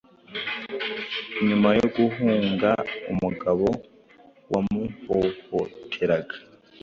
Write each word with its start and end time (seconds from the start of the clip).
nyuma 1.47 1.69
yo 1.79 1.87
guhunga 1.95 2.71
umugabo 3.11 3.67
wamuhohoteraga 4.51 6.35